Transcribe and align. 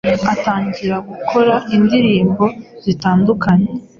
atangira 0.33 0.95
gukora 1.09 1.55
indirimbo 1.75 2.45
zitandukanye 2.83 3.69